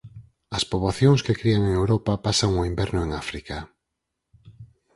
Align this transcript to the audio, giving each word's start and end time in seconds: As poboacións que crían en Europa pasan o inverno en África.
As 0.57 0.63
poboacións 0.71 1.23
que 1.25 1.37
crían 1.39 1.61
en 1.65 1.73
Europa 1.81 2.13
pasan 2.25 2.51
o 2.59 2.63
inverno 2.71 2.99
en 3.05 3.09
África. 3.23 3.57